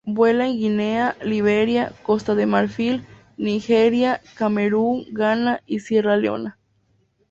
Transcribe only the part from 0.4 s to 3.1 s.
en Guinea, Liberia, Costa de Marfil,